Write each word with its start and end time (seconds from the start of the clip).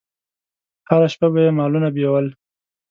هره 0.89 1.07
شپه 1.13 1.27
به 1.33 1.39
یې 1.45 1.51
مالونه 1.57 1.89
بېول. 1.95 2.27